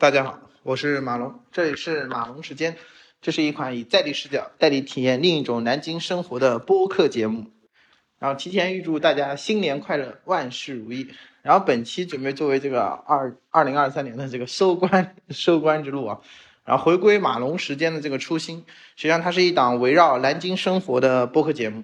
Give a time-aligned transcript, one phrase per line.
[0.00, 2.76] 大家好，我是马龙，这里是马龙时间。
[3.20, 7.46] 这是一款以在地视角带你体验另一种南京生活的播客节目。
[8.20, 11.08] 然后提前预祝大家新年快乐，万事如意。
[11.42, 16.20] 然后本期准备作为这个二二零二三年的这个收官 收官之路啊，
[16.64, 18.64] 然后回归马龙时间的这个初心。
[18.94, 21.82] 实际上，它是一档围绕南京生活的播客节目。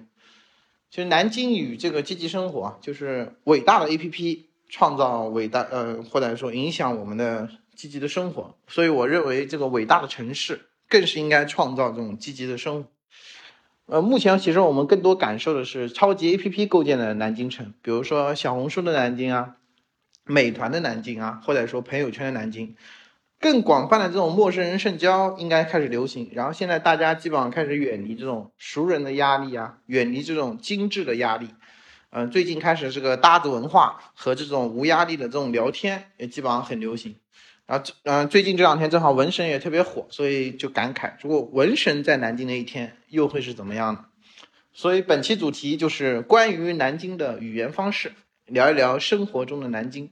[0.89, 7.49] 其实，南京与这个积极生活啊，就是伟大的 APP 创造伟大呃，或者说影响我们的。
[7.75, 12.89] 积极的生活，所以我认为这个伟大的城市更是应该创造这种积极的生活。
[13.87, 19.57] 呃，目前其实我们更多感受的是超级 APP 构建的南京城，比如说小红书的南京啊，
[20.23, 22.75] 美团的南京啊，或者说朋友圈的南京。
[23.39, 31.49] 更广泛的这种陌生人社交应该开始流行，然后现在大家基本上开始远离这种熟人的压力啊，远离这种精致的压力。
[32.09, 37.17] 嗯，最近开始这个搭子文化和这种无压力的这种聊天也基本上很流行。
[37.67, 44.05] 然后，嗯，最近这两天正好文神也特别火，所以就感慨，如果文神在南京的一天又会是怎么样呢？
[44.71, 48.13] 所以本期主题就是关于南京的语言方式，
[48.45, 50.11] 聊一聊生活中的南京。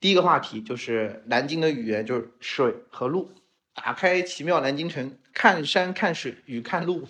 [0.00, 3.32] 第一个话题就是南京的语言，就是水和路。
[3.74, 7.06] 打开奇妙南京城，看山看水与看路。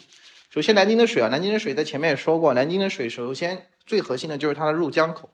[0.50, 5.30] 首先，南京的水啊，南京的水在前面也说过，南京的水首先最核心的就是它的入江口。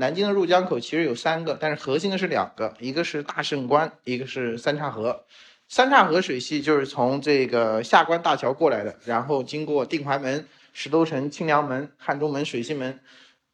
[0.00, 5.24] 南京的入江口其实有三个，但是核心的是两个，一个是大胜关，一个是三岔河。
[5.68, 13.00] 三岔河水系就是从这个下关大桥过来的，然后经过定淮门、石头城、清凉门、汉中门、水西门。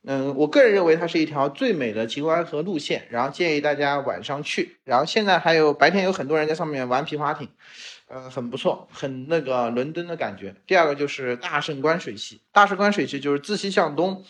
[0.06, 4.76] 嗯，我个人认为它是一条最美的秦淮河路线，然后建议大家晚上去。
[4.84, 7.48] 然后现在还有白天有很多人在上面玩皮划艇，
[8.08, 10.54] 呃，很不错，很那个伦敦的感觉。
[10.66, 14.22] 第二个就是大胜关水系，大胜关水系就是自西向东。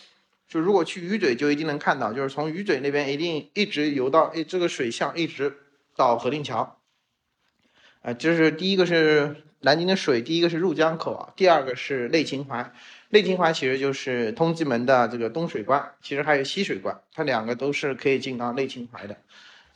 [0.47, 5.55] 就如果去鱼嘴，就一定能看到，就是从鱼嘴那边一定一直游到诶这个水巷，一直
[5.95, 6.79] 到河定桥。
[8.01, 12.71] 啊，这是第一个是南京的水，第一个是入江口啊，第二个是内秦淮。
[13.09, 19.17] 内秦淮其实就是通济门的这个东水关，其实还有西水关，它两个都是可以进到内秦淮的。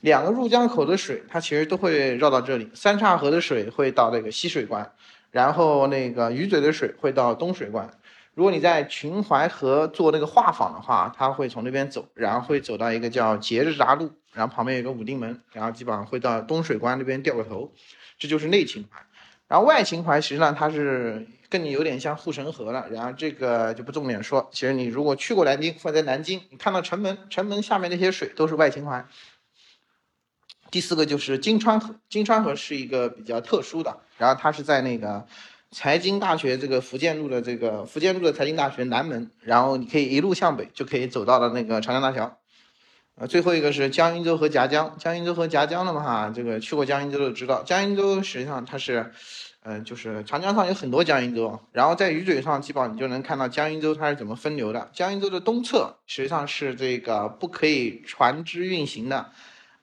[0.02, 2.70] 两个入江口的水，它其实都会绕到这里。
[2.74, 4.94] 三岔河的水会到那个西水关，
[5.32, 7.90] 然后那个鱼嘴的水会到东水关。
[8.36, 17.74] 如果你在秦淮河做那个画舫的话，它会从那边走，然后会走到一个叫节日闸路，然后旁边有个武定门，然后基本上会到东水关那边掉个头，
[18.18, 19.02] 这就是内秦淮。
[19.48, 24.48] 然后外秦淮实际上它是跟你有点像护城河了，然后这个就不重点说。
[24.54, 29.06] 其实你如果去过南京或者在南京，你看到城门，城门下面那些水都是外秦淮。
[30.72, 35.28] 第四个就是金川河，金川河是一个比较特殊的，然后它是在那个。
[35.72, 42.38] 财经大学这个福建路的这个福建路的财经大学南门，然后你可以一路向北，就可以走到了那个长江大桥。
[43.16, 49.12] 呃，最后一个是江阴洲和夹江，江阴洲和夹江的话，这个去过江阴洲都知道，江阴洲实际上它是，
[49.62, 54.90] 嗯，就是长江上有很多江阴洲，然后在鱼嘴上基本上你就能看到江阴洲它是怎么分流的。
[54.94, 59.30] 江阴洲的东侧实际上是这个不可以船只运行的。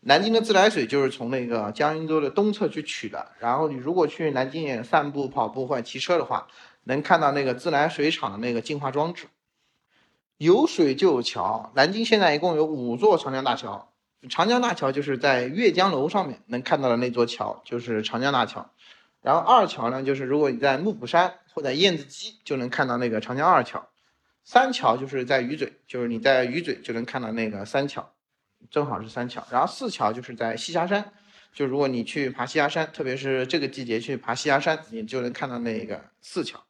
[0.08, 3.32] 南京的自来水就是从那个江阴洲的东侧去取的。
[3.40, 6.46] 然后你如果去南京散步、跑步或者骑车的话，
[6.84, 9.26] 能看到那个自来水厂的那个净化装置。
[10.36, 13.92] 有水就有桥，南京现在一共有五座长江大桥。
[14.28, 18.70] 长江大桥就是在阅江楼上面能看到的那座桥，就是长江大桥。
[19.22, 23.88] 然后二桥呢，就是如果你在幕府山或者燕子矶就能看到那个长江二桥。
[24.44, 28.12] 三桥就是在鱼嘴，就是你在鱼嘴就能看到那个三桥。
[28.70, 31.12] 正好是三桥，然后四桥就是在栖霞山，
[31.52, 36.64] 就如果你去爬栖霞山，特别是这个季节去爬栖霞山，你就能看到那个四桥。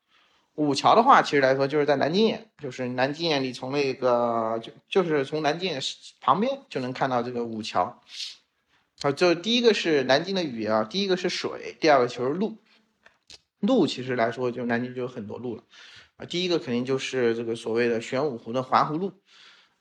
[0.54, 5.82] 五桥的话，其实来说就是在南京眼，就是南京眼，你从那个就就是从南京眼
[6.20, 8.00] 旁边就能看到这个五桥。
[9.02, 12.56] 啊，就第一个是南京的语言啊，第一个是水，第二个就是路。
[13.60, 15.64] 路其实来说，就南京就有很多路了
[16.16, 19.12] 啊，第一个肯定就是这个所谓的玄武湖的环湖路。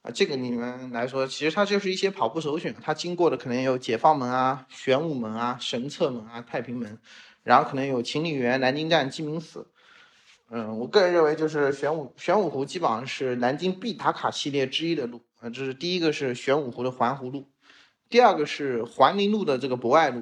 [0.05, 2.75] 啊，这个你们来说，其实它就是一些跑步首选。
[2.79, 6.99] 它经过的可能有解放门啊、玄武门啊、神策门啊、太平门，
[7.41, 9.71] 然后可能有秦岭园、南京站、鸡鸣寺。
[10.51, 15.49] 嗯，我个人认为就是玄武玄武湖基本上是南京必打卡系列之一的路啊。
[15.49, 17.49] 这是第一个是玄武湖的环湖路，
[18.07, 20.21] 第二个是环林路的这个博爱路，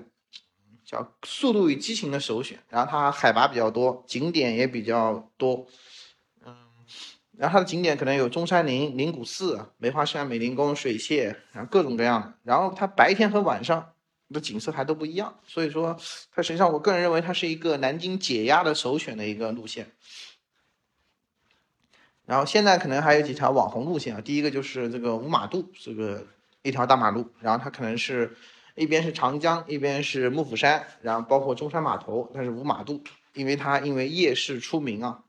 [0.86, 2.58] 叫速度与激情的首选。
[2.70, 5.68] 然后它海拔比较多，景点也比较多。
[7.38, 12.34] 然后它的景点可能有中山陵、灵谷寺、梅花山、美龄宫、水榭，然后各种各样的。
[12.44, 13.94] 然后它白天和晚上
[14.30, 15.98] 的景色还都不一样，所以说
[16.32, 19.92] 它实际上我个人认为它是一个南京解压的首选的一个路线。
[22.26, 26.26] 然后现在可能还有几条网红路线啊，第一个就是这个五马渡这个
[26.62, 28.38] 一条大马路，然后它可能是
[28.76, 33.04] 一边是长江，一边是幕府山，然后包括中山码头，它是五马渡，
[33.34, 35.24] 因为它因为夜市出名啊。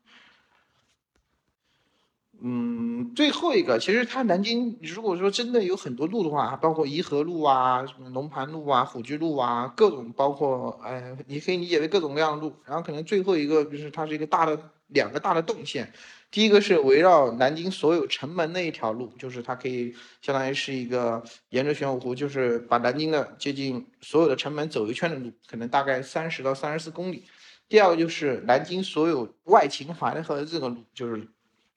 [2.46, 12.54] 嗯，最后一个，其实它南京如果说真的有很多路的话，包括颐和路啊、什么龙盘路啊、虎踞路啊，各种包括，哎，你可以理解为各种各样的路。
[12.66, 15.90] 然后可能最后一个就是它是一个大的两个大的动线，
[16.30, 27.24] 第一个是围绕南京所有城门的一条路，就是它可以相当于是一个沿着玄武湖，就是把南京的接近所有的城门走一圈的路，可能大概三十到三十四公里。
[27.70, 31.26] 第二个就是南京所有外秦淮河这个路，就是。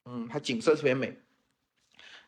[0.09, 1.17] 嗯，它景色特别美，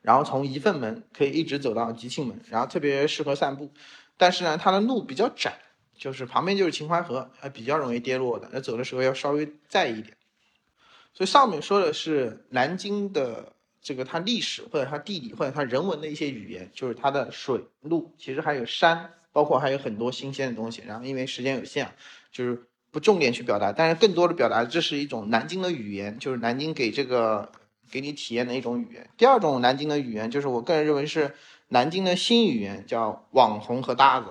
[0.02, 3.72] 然后从仪凤门可以一直走到吉庆门，然后特别适合散步。
[4.18, 5.58] 但是呢，它的路比较窄，
[5.96, 8.50] 就是旁边就是秦淮河，还比较容易跌落的。
[8.52, 10.18] 那走的时候要稍微在意一点。
[11.14, 20.84] 所以上面说的是南京的这个它历史或者它地理或者它人文的一些语言，就是它的水路，其实还有山，包括还有很多新鲜的东西。
[20.86, 21.90] 然后因为时间有限，
[22.32, 27.50] 就是不重点去表达，但是更多的表达这是一种南京的语言，就是南京给这个。
[27.92, 29.10] 给你体验的一种语言。
[29.18, 31.34] 第二种南京的语言，就是我个人认为是
[31.70, 34.28] 南京的新语言，叫网红和搭子。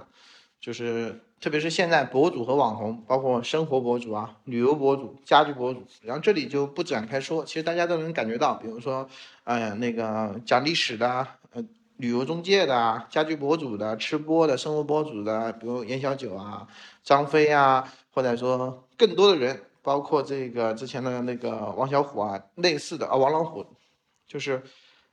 [0.61, 7.45] 就是特别是现在博主和网红，包括生活博主啊、旅游博主、家居博主，然后这里就不展开说。
[7.45, 9.09] 其实大家都能感觉到，比如说，
[9.45, 11.65] 哎那个讲历史的、呃，
[11.99, 16.67] 旅游中介的、家居博主的、吃播的、生活博主的，比如严小九啊、
[17.05, 19.63] 张飞啊，或者说更多的人。
[19.89, 23.65] 包括这个之前的那个王小虎啊，类似的啊，王老虎，
[24.27, 24.63] 就是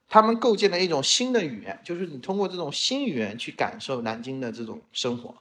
[0.09, 5.33] 他们构建了一种新的语言，就是你通过这种新语言去感受南京的这种生活。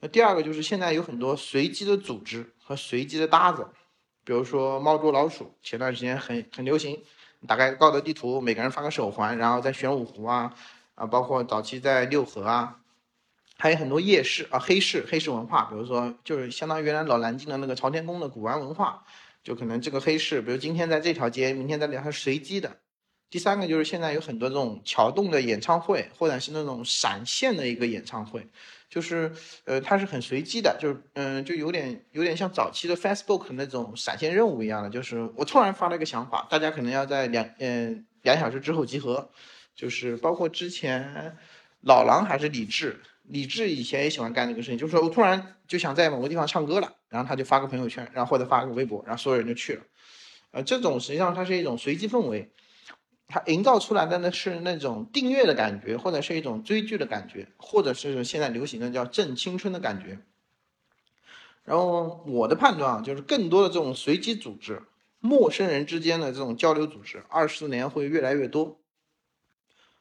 [0.00, 3.66] 那第二个就是现在有很多随机的组织和随机的搭子，
[4.24, 7.02] 比如说猫捉老鼠，前段时间很很流行，
[7.46, 10.52] 打开高德地图，每个人发个手环，然后在玄武湖啊
[10.96, 12.80] 啊，包括早期在六合啊。
[13.58, 19.02] 还有很多夜市啊，黑市黑市文化，比如说就是相当于原来老南京的那个朝天宫的古玩文化，
[19.42, 22.76] 就可能这个黑市，比如今天在这条街，明天在那，它是随机的。
[23.30, 28.46] 第三个就是现在有很多这种桥洞的演唱会，或者是那种闪现的一个演唱会，
[28.88, 29.32] 就是
[29.64, 39.30] 呃它是很随机的，就是嗯就有点有点像早期的 Facebook 那种闪现任务一样的，就是我突然发了一个想法，大家可能要在两嗯两小时之后集合，
[39.74, 41.36] 就是包括之前
[41.80, 43.00] 老狼还是李志。
[43.28, 49.82] 李志以前也喜欢干这个事情，就是说我突然就想在某个地方唱歌了，然后他就发个朋友圈，然后或者发个微博，然后所有人就去了。
[50.52, 52.50] 呃，这种实际上它是一种随机氛围，
[53.26, 60.18] 它营造出来的呢是那种订阅的感觉，或者是一种追剧的感觉，或者是现在流行的叫正青春的感觉。
[61.64, 64.80] 然后我的判断啊，就是更多的这种随机组织、
[65.18, 68.78] 陌生人之间的这种交流组织，二十年会越来越多。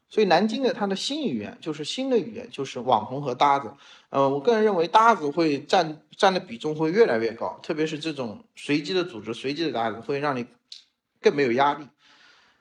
[0.08, 3.74] 所以南京的它的新语言就是新的语言，就是网红和搭子。
[4.10, 10.46] 呃，我个人认为搭子会占占的比重会越来越高，特别是这种随机的组织、随机的搭子，会让你
[11.20, 11.88] 更没有压力。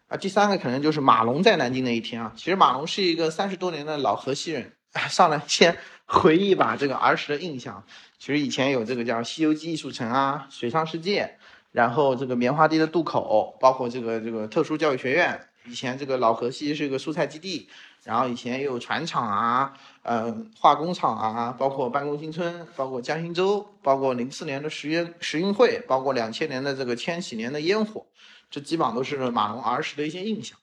[0.08, 2.32] 啊，第三个可能就是马龙在南京那一天啊。
[2.34, 4.72] 其实马龙是一个三十多年的老河西人，
[5.08, 5.76] 上来先
[6.06, 7.84] 回忆一把这个儿时的印象。
[8.18, 11.38] 其实以前有这个叫《西游记》艺术城啊，水上世界，
[11.70, 15.48] 然后这个棉花地的渡口，包括这个这个特殊教育学院。
[15.66, 17.68] 以前这个老河西是个蔬菜基地，
[18.02, 19.72] 然后以前也有船厂啊，
[20.02, 28.04] 嗯，化工厂啊，包括办公新村，包括江心洲，包括零四年的十月十运会，包括两千年的这个千禧年的烟火，
[28.50, 30.58] 这基本上都是马龙儿时的一些印象。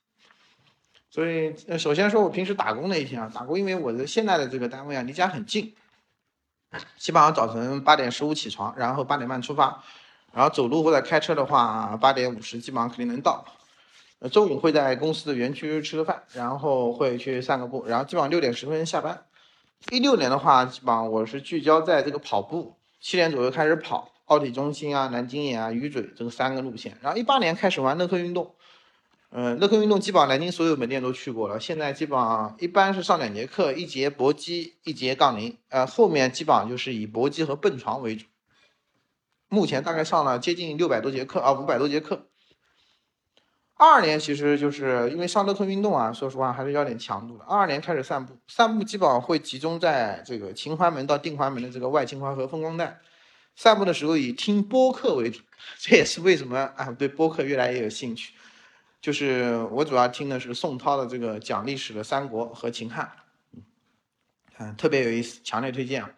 [1.09, 5.73] 所以，首先说我平时打工那一天啊，打工，因为我的现在的这个单位啊离家很近，
[6.97, 9.83] 基本上早晨八点十五起床，然后八点半出发，
[10.31, 13.43] 然后走路或者开车的话，八点五十基本上肯定能到。
[14.21, 19.25] 呃，中午会在公司的园区吃个饭，然后会去散个步，然后基本上六点十分下班。
[19.89, 26.95] 一六年的话，基本上我是聚焦在这个跑步，七点左右开始跑，奥体中心啊、南京眼啊、鱼嘴这个三个路线。
[27.01, 28.53] 然后一八年开始玩乐客运动，
[29.31, 31.59] 嗯，乐客运动基本上南京所有门店都去过了。
[31.59, 38.27] 现在基本上一般是上两节课，一节搏击，一节杠铃，呃，后面基本上就是以搏击和蹦床为主。
[39.49, 42.27] 目前大概上了接近六百多节课啊，五百多节课。
[43.81, 47.43] 二二年其实就是因为上乐客运动啊，说实话还是有点强度的。
[47.45, 52.99] 二二年开始散步，散步基本上会集中在这个秦淮门到定淮门的这个外秦淮河风光带。
[53.55, 55.41] 散步的时候以听播客为主，
[55.81, 58.35] 这也是为什么啊对播客越来越有兴趣。
[59.01, 63.11] 就是我主要听的是宋涛的这个讲历史的三国和秦汉，
[64.59, 66.11] 嗯，特别有意思，强烈推荐啊。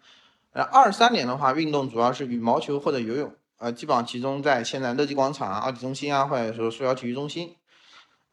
[0.52, 3.34] 呃，二三年的话，运动主要是羽毛球或者游泳。
[3.64, 7.56] 呃，基本上集中在现在乐基广场啊、奥体中心啊，或者说苏瑶体育中心。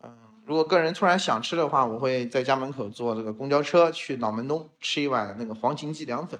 [0.04, 0.14] 嗯，
[0.46, 6.38] 如果个人突然想吃的话，我会在家门口坐这个公交车去脑门东吃一碗那个黄秦记凉粉。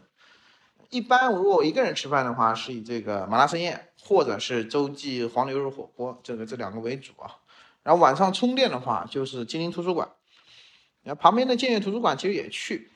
[0.90, 7.38] 一般如果我一个人吃饭的话，是以这个麻辣生宴或者是洲际黄牛肉火锅这个这两个为主啊。
[7.84, 10.10] 然后晚上充电的话，就是金陵图书馆。
[11.04, 12.92] 然后旁边的建业图书馆其实也去，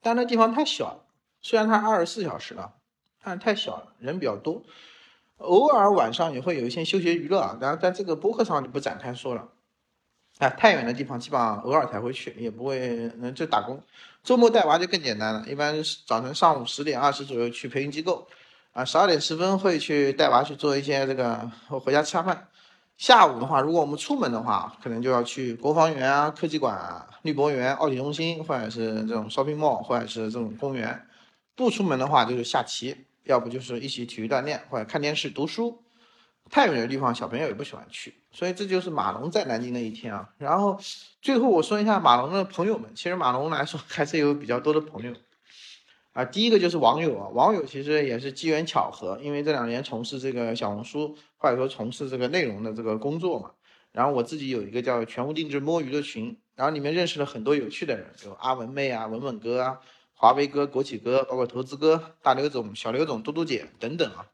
[0.00, 1.04] 但那地方太小了。
[1.40, 2.74] 虽然它二十四小时了，
[3.22, 4.64] 但是太小了，人比较多。
[5.42, 9.48] 偶尔晚上也会有一些休闲娱乐啊，然后在这个播客上就不展开说了。
[10.38, 13.80] 啊，太远的地方基本上偶尔才会去，也不会嗯就打工。
[14.24, 15.74] 周末带娃就更简单了，一般
[16.06, 18.26] 早晨上午十点二十左右去培训机构，
[18.72, 22.48] 啊，十二点十分会去带娃去做一些这个回家吃下饭。
[22.96, 31.04] 下午的话，如果我们出门的话，可能就要去国防园啊、科技馆、啊、绿博园、奥体中心，或者是这种 shopping mall，或者是这种公园。
[31.54, 35.82] 不出门的话，就是下棋，要不就是一起体育锻炼，或者看电视、读书。
[36.50, 40.28] 太远的地方，小朋友也不喜欢去，所以这就是马龙在南京的一天啊。
[40.36, 40.78] 然后
[41.22, 45.14] 最后我说一下马龙的朋友们，其实马龙来说还是有比较多的朋友
[46.12, 46.24] 啊。
[46.24, 53.52] 第一个就是网友啊，网友其实也是机缘巧合，因为这两年从事这个小红书或者说从事这个内容的这个工作嘛。
[53.92, 59.78] 然后我自己有一个叫全屋定制摸鱼的群，然后里面认识了很多有趣的人，有阿文妹啊、文文哥啊、
[60.22, 64.24] 华为哥、国企哥，包括投资哥、大刘总、小刘总、嘟嘟姐等等啊。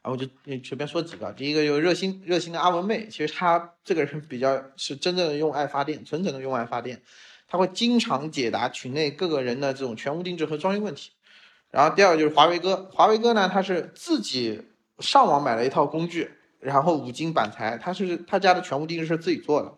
[0.00, 0.26] 然后就
[0.64, 7.02] 随便说几个，第一个就是热心热心的阿文妹，其实她这个人比较是真正的用爱发电，纯纯的用爱发电，
[7.46, 11.10] 她会经常解答群内各个人的这种全屋定制和装修问题。
[11.70, 14.62] 然后第二个就是华为哥，华为哥呢，他是自己
[14.98, 19.74] 上网买了一套工具，然后五金板材，他是他家的全屋定制是自己做的。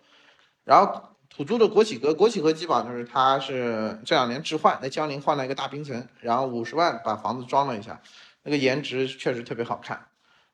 [0.63, 8.01] 然后土著的国企哥，国企哥基本上就是他是这两年置换，在江宁换了一个大平层，然后五十万把房子装了一下，
[8.45, 10.07] 那个颜值确实特别好看。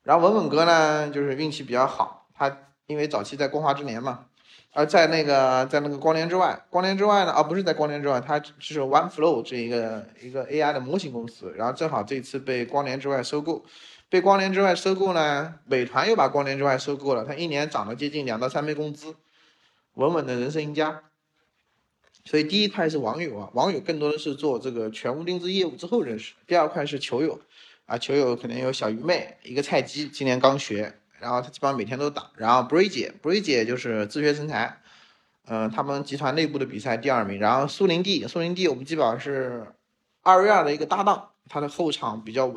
[0.02, 2.58] 然后文文哥呢，就是运气比较好，他
[2.88, 4.24] 因为早期在光华之年嘛，
[4.72, 13.64] 而在那个在那个光年之外，光年之外呢，啊不是在光年之外，他是 OneFlow 这一个一个 AI 的模型公司，然后正好这次被光年之外收购，
[14.08, 19.14] 被光年之外收购呢，美团又把光年之外收购了，他一年涨了接近两到三倍工资，
[19.94, 21.02] 稳稳的人生赢家。
[22.24, 27.40] 所以第一块是网友啊，网友更多的是做这个全屋定制业务之后认识，第二块是球友。
[27.84, 32.30] 啊，球友可能有小鱼妹，一个菜鸡，今年刚学，然后他基本上每天都打。
[32.36, 34.80] 然后 Bray 姐，Bray 姐就是自学成才，
[35.46, 37.40] 嗯，他们集团内部的比赛第二名。
[37.40, 39.66] 然后苏宁地，苏宁地我们基本上是
[40.22, 42.56] 二 v 二的一个搭档，他的后场比较稳。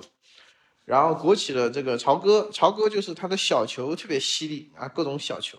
[0.85, 5.57] 然后国企的这个曹哥，曹哥就是他的小球特别犀利啊，各种小球。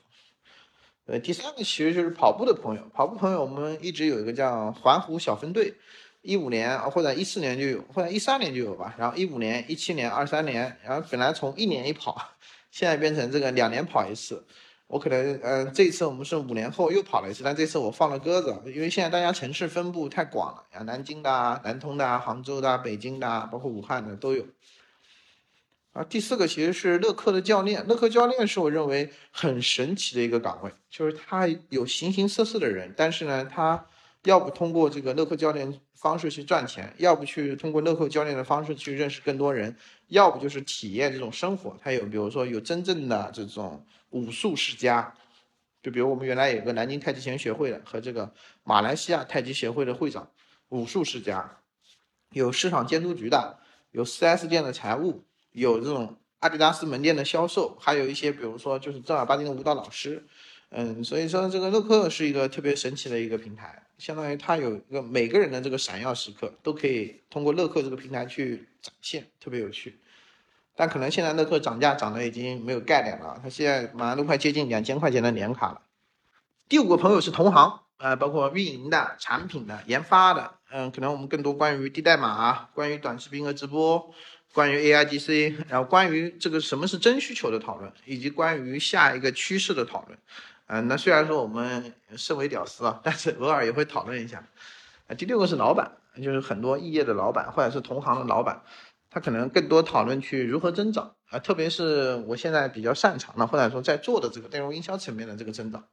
[1.06, 5.74] 呃，第三个其实就是跑步的朋友，跑步朋友我们一直有一个叫环湖小分队。
[6.22, 8.96] 一五年或者一四年就有，或者一三年就有吧。
[8.98, 12.20] 然后一五年、一七年、二三年，然后本来从一年一跑，
[12.72, 14.44] 现在变成这个两年跑一次。
[14.88, 24.44] 我可能，嗯，这次我们是五年后又跑了一次，但这次我放了鸽子，因为现在大家城市分布太广了，啊，南京的、啊南通的、啊杭州的、啊北京的，啊包括武汉的都有。
[25.96, 33.86] 啊，第四个其实是乐客的教练，乐客教练是我认为很神奇的一个岗位，就是他有形形色色的人，但是呢，他。
[34.24, 39.76] 要不通过这个乐客教练方式去赚钱，要不去通过乐客教练的方式去认识更多人，
[40.08, 41.78] 要不就是体验这种生活。
[41.80, 45.14] 他有，比如说有真正的这种武术世家，
[45.80, 48.28] 就比如我们原来有个南京太极拳学会的和这个
[48.64, 50.28] 马来西亚太极协会的会长，
[50.70, 51.58] 武术世家，
[52.30, 53.60] 有市场监督局的，
[53.92, 55.22] 有 4S 店的财务，
[55.60, 60.26] 有这种阿迪达斯门店的销售，还有一些比如说就是正儿八经的舞蹈老师。
[60.70, 69.98] 嗯，所以说这个乐客是一个特别神奇的一个平台，相当于它有一个每个人的这个闪耀时刻都可以通过乐客这个平台去展现，特别有趣。
[70.74, 75.80] 但可能现在乐客涨价涨得已经没有概念了，它现在马上都快接近两千块钱的年卡了。
[76.68, 84.12] 第五个朋友是同行，呃，包括运营的、产品的、研发的，嗯，可能我们更多关于低代码、关于短视频和直播。
[84.56, 90.18] 关于 AIGC，然后关于这个什么是真需求的讨论，以及关于下一个趋势的讨论。
[90.68, 94.42] 嗯，那虽然说我们身为屌丝啊，但是偶尔也会讨论一下。
[95.08, 98.62] 啊，第六个是老板，就是很多异业的老板或者是同行的老板，
[99.10, 105.84] 他可能更多讨论去如何增长啊，特别是我现在比较擅长的或者说在做的这个内容营销层面的这个增长，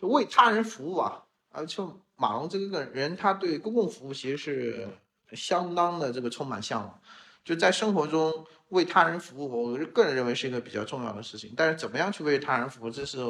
[0.00, 1.24] 就为他人服务啊。
[1.50, 1.82] 而且
[2.14, 4.86] 马龙这个人，他对公共服务其实是
[5.32, 7.00] 相当的这个充满向往。
[7.46, 11.54] 就在生活中为他人服务，我个人认为是一个比较重要的事情。
[11.56, 13.20] 但是怎么样去为他人服务，这是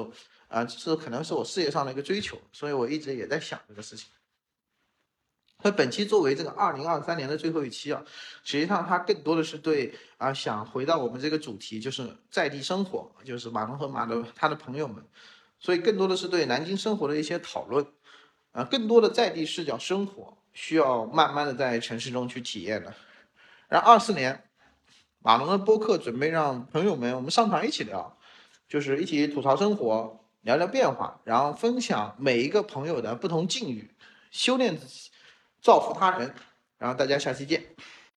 [0.49, 4.09] 啊，这可能是我事业上的一个追求，所以我一直也在想这个事情。
[5.63, 8.03] 那本期作为这个二零二三年的最后一期啊，
[8.43, 15.05] 实际上它更多的是对啊，想回到我们这个主题，就是在地生活，就是马龙和马的他的朋友们，
[15.61, 17.87] 所以更多的是对南京生活的一些讨论，
[18.53, 22.95] 啊，更多的在地视角生活需要慢慢的在城市中去体验的。
[23.69, 24.45] 然后二四年，
[25.19, 28.17] 马龙的播客准备让朋友们我们上场一起聊，
[28.69, 33.91] 就是一起吐槽生活，聊聊变化，然后分享每一个朋友的不同境遇，
[34.31, 35.11] 修炼自己，
[35.61, 36.35] 造福他人。
[36.79, 37.65] 然后大家下期见。